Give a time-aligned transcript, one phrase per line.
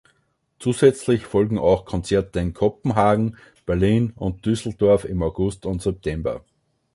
[0.57, 6.43] Zusätzlich folgen auch Konzerte in Kopenhagen, Berlin und Düsseldorf im August und September.